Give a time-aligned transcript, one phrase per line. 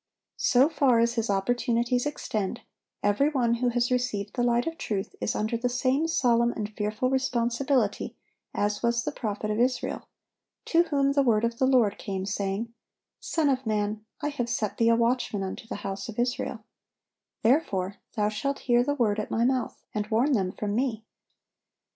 [0.41, 2.61] So far as his opportunities extend,
[3.03, 6.73] every one who has received the light of truth is under the same solemn and
[6.75, 8.17] fearful responsibility
[8.51, 10.09] as was the prophet of Israel,
[10.65, 12.73] to whom the word of the Lord came, saying:
[13.19, 16.63] "Son of man, I have set thee a watchman unto the house of Israel;
[17.43, 21.05] therefore thou shalt hear the word at My mouth, and warn them from Me.